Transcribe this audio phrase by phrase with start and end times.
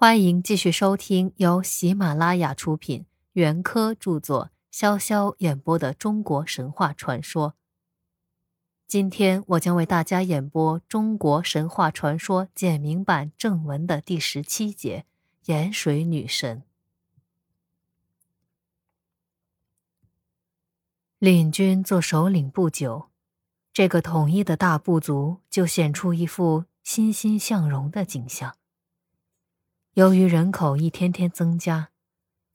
[0.00, 7.54] 欢迎继续收听由喜马拉雅出品、袁科著作、潇潇演播的中国神话传说。
[8.86, 15.04] 今天我将为大家演播《中国神话传说简明版正文》的第十七节——
[15.44, 16.62] 盐水女神。
[21.18, 23.10] 领军做首领不久，
[23.70, 28.56] 这个统一的大部族就显出一副欣欣向荣的景象。
[30.00, 31.90] 由于人口一天天增加，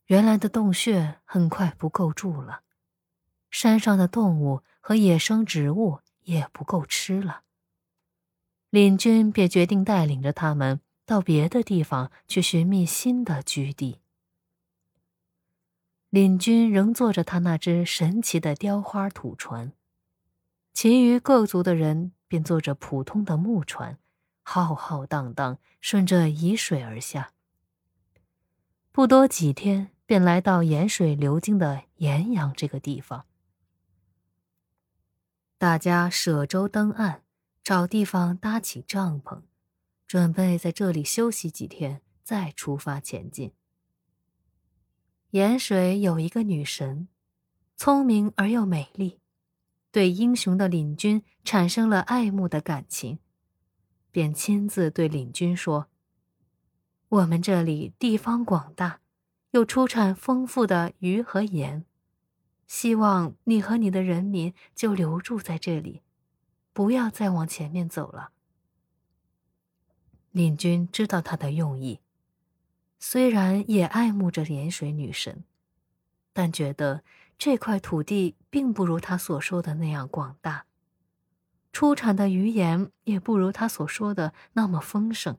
[0.06, 2.62] 原来的洞穴很快不够住了，
[3.52, 7.42] 山上的动物和野生植物也不够吃了。
[8.70, 14.00] 领军便决定带领着他们到别的地方去寻觅新的居地。
[16.10, 19.72] 领军仍坐着他那只神奇的雕花土船，
[20.72, 24.00] 其余各族的人便坐着普通的木船。
[24.42, 27.32] 浩浩荡荡顺着沂水而下，
[28.96, 33.26] 不多几天便来到盐水流经的盐阳这个地方。
[35.58, 37.20] 大家舍舟登岸，
[37.62, 39.42] 找地方搭起帐篷，
[40.06, 43.52] 准备在这里休息几天，再出发前进。
[45.32, 47.08] 盐水有一个女神，
[47.76, 49.20] 聪明而又美丽，
[49.92, 53.18] 对英雄的领军产生了爱慕的感情。
[54.10, 55.88] 便亲自对领军说
[57.08, 59.00] ：“我们这里地方广大，
[59.52, 61.84] 又出产丰富的鱼和盐，
[62.66, 66.02] 希望你和你的人民就留住在这里，
[66.72, 68.30] 不要再往前面走了。”
[70.32, 72.00] 领军知道他的用意，
[72.98, 75.44] 虽然也爱慕着盐水女神，
[76.32, 77.04] 但觉得
[77.38, 80.66] 这块土地并不如他所说的那样广大。
[81.72, 85.38] 出产的鱼盐也不如他所说的那么丰盛。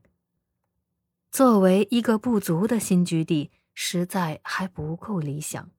[1.31, 5.69] 作为一个部族的新居地，实在还不够理想，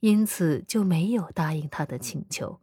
[0.00, 2.60] 因此就没有答应他的请求。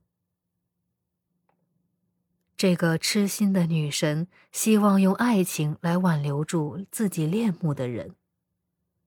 [2.57, 8.15] 这个痴心的女神希望用爱情来挽留住自己恋慕的人，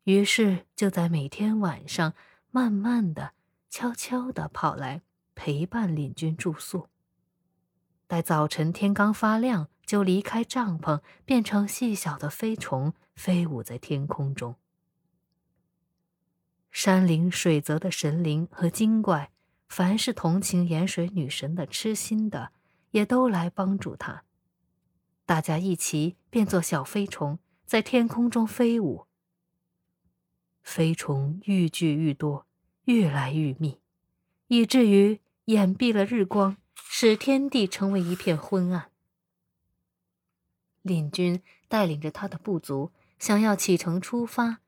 [0.05, 2.15] 于是就在每天晚上，
[2.51, 3.33] 慢慢的、
[3.71, 5.03] 悄悄的跑来
[5.35, 6.89] 陪伴领军住宿。
[8.07, 14.57] 待早晨天刚发亮，就离开帐篷，变成细小的飞虫，飞舞在天空中。
[16.71, 19.33] 山灵、水泽的神灵和精怪，
[19.69, 22.53] 凡是同情盐水女神的痴心的，
[22.91, 24.25] 也都来帮助她。
[25.25, 29.07] 大家一起变作小飞虫，在天空中飞舞。
[30.63, 32.47] 飞虫愈聚愈多，
[32.85, 33.81] 越来愈密，
[34.49, 36.57] 以至于掩蔽了日光。
[36.97, 38.93] 使天地成为一片昏暗。
[40.83, 44.61] 领军带领着他的部族想要启程出发，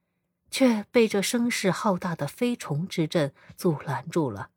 [0.50, 4.50] 却被这声势浩大的飞虫之阵阻拦住了。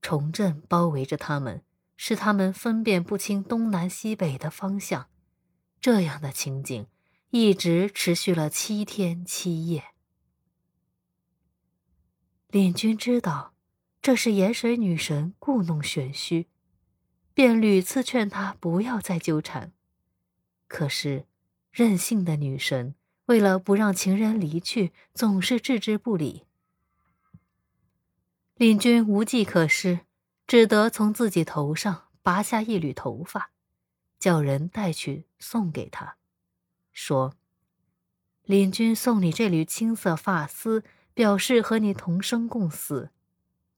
[0.00, 1.62] 虫阵包围着他们，
[1.96, 5.08] 使他们分辨不清东南西北的方向。
[5.80, 6.86] 这样的情景
[7.30, 9.84] 一直持续了七天七夜。
[12.48, 13.52] 领军知道。
[14.02, 16.48] 这是盐水女神故弄玄虚，
[17.34, 19.72] 便屡次劝他不要再纠缠。
[20.66, 21.28] 可是，
[21.72, 22.94] 任性的女神
[23.26, 26.44] 为了不让情人离去，总是置之不理。
[28.56, 30.00] 领军无计可施，
[30.46, 33.50] 只得从自己头上拔下一缕头发，
[34.18, 36.16] 叫人带去送给他，
[36.92, 37.34] 说
[38.44, 40.84] ：“领军送你这缕青色发丝，
[41.14, 43.10] 表示和你同生共死。”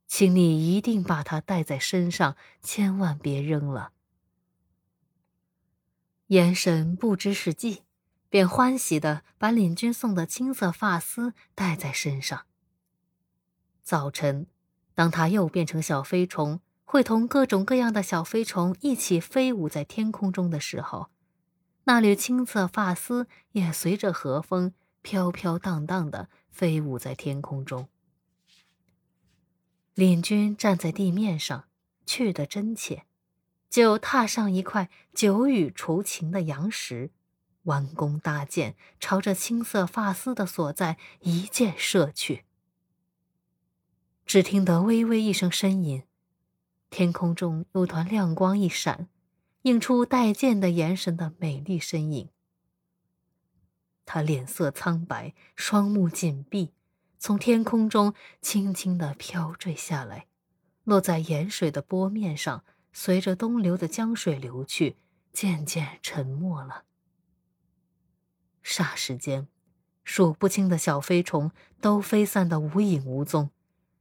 [0.07, 3.93] 请你一定把它带在身上，千万别扔了。
[6.29, 7.83] 眼神不知是计，
[8.31, 12.47] 便欢喜的把领军送的青色发丝带在身上。
[13.83, 14.47] 早晨，
[14.95, 21.11] 当他又变成小飞虫，会同各种各样的小飞虫一起飞舞在天空中的时候，
[21.85, 24.73] 那缕青色发丝也随着和风
[25.03, 27.89] 飘飘荡荡的飞舞在天空中。
[29.93, 31.69] 领军站在地面上，
[32.07, 33.05] 去得真切，
[33.75, 37.11] 就踏上一块久雨除晴的阳石，
[37.65, 42.45] 弯弓搭箭，朝着青色发丝的所在一箭射去。
[44.25, 46.05] 只听得微微一声呻吟，
[46.89, 49.09] 天空中有团亮光一闪，
[49.63, 52.29] 映出带箭的眼神的美丽身影。
[54.07, 56.73] 他脸色苍白，双目紧闭。
[57.19, 60.29] 从天空中轻轻地飘坠下来，
[60.85, 62.65] 落在盐水的波面上，
[62.97, 64.97] 随着东流的江水流去，
[65.33, 66.85] 渐渐沉没了。
[68.63, 69.49] 霎时间，
[70.05, 71.51] 数不清的小飞虫
[71.81, 73.51] 都飞散得无影无踪，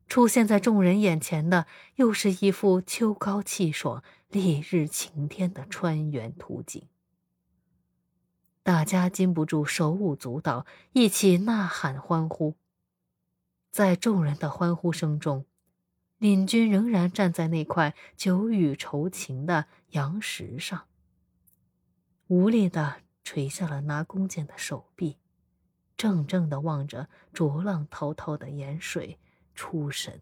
[0.08, 6.88] 出现在众人眼前的又是一幅秋高气爽、烈日晴天的川原图景。
[8.62, 12.56] 大家禁不住手舞足蹈，一起呐喊欢呼。
[13.72, 15.46] 在众人的欢呼声中，
[16.24, 20.88] 领军仍然站在那块久雨愁情的阳石上，
[22.28, 25.18] 无力的垂下了拿弓箭的手臂，
[25.98, 29.20] 怔怔的望着浊浪滔滔的盐水，
[29.54, 30.22] 出神。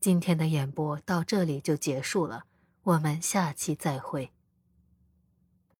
[0.00, 2.46] 今天的演播到这里就结束了，
[2.82, 4.32] 我们下期再会。